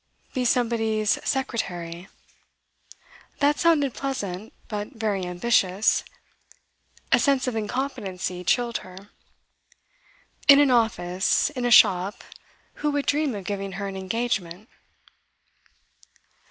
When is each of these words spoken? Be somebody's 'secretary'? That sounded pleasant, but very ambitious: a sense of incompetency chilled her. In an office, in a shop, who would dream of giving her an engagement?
Be 0.33 0.45
somebody's 0.45 1.19
'secretary'? 1.23 2.07
That 3.37 3.59
sounded 3.59 3.93
pleasant, 3.93 4.51
but 4.67 4.93
very 4.93 5.25
ambitious: 5.27 6.03
a 7.11 7.19
sense 7.19 7.45
of 7.45 7.55
incompetency 7.55 8.43
chilled 8.43 8.77
her. 8.79 9.09
In 10.47 10.59
an 10.59 10.71
office, 10.71 11.51
in 11.51 11.65
a 11.67 11.69
shop, 11.69 12.23
who 12.81 12.89
would 12.89 13.05
dream 13.05 13.35
of 13.35 13.43
giving 13.45 13.73
her 13.73 13.87
an 13.87 13.95
engagement? 13.95 14.69